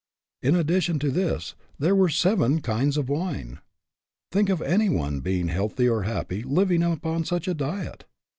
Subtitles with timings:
[0.41, 3.59] In addition to this, there were seven kinds of wine!
[4.31, 8.05] Think of any one being healthy or happy living upon such a diet!